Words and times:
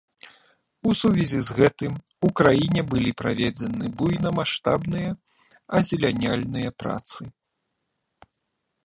У 0.91 0.93
сувязі 1.01 1.39
з 1.49 1.57
гэтым, 1.57 1.93
у 2.27 2.31
краіне 2.39 2.81
былі 2.93 3.11
праведзены 3.21 3.85
буйнамаштабныя 3.99 5.11
азеляняльныя 5.81 6.69
працы. 6.85 7.21